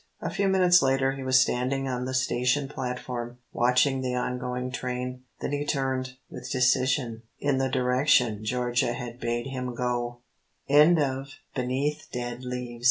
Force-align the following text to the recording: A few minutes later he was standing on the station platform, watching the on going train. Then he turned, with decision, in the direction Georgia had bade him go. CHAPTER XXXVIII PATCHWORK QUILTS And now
A 0.19 0.31
few 0.31 0.47
minutes 0.47 0.81
later 0.81 1.11
he 1.11 1.21
was 1.21 1.39
standing 1.39 1.87
on 1.87 2.05
the 2.05 2.15
station 2.15 2.67
platform, 2.67 3.37
watching 3.53 4.01
the 4.01 4.15
on 4.15 4.39
going 4.39 4.71
train. 4.71 5.21
Then 5.41 5.51
he 5.51 5.63
turned, 5.63 6.15
with 6.27 6.49
decision, 6.49 7.21
in 7.39 7.59
the 7.59 7.69
direction 7.69 8.43
Georgia 8.43 8.93
had 8.93 9.19
bade 9.19 9.45
him 9.45 9.75
go. 9.75 10.21
CHAPTER 10.67 10.73
XXXVIII 10.73 10.95
PATCHWORK 10.95 11.15
QUILTS 11.23 12.07
And 12.15 12.43
now 12.43 12.79